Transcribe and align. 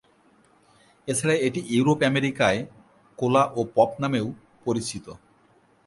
এছাড়া 1.07 1.35
এটি 1.47 1.61
ইউরোপ-আমেরিকায় 1.75 2.59
কোলা 3.19 3.43
ও 3.55 3.61
পপ 3.75 3.91
নামেও 4.01 4.27
পরিচিত। 4.65 5.05